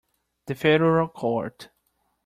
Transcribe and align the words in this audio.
The 0.47 0.55
federal 0.55 1.07
court. 1.09 1.69